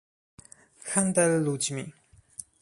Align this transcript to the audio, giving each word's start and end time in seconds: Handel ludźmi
Handel 0.93 1.41
ludźmi 1.43 1.93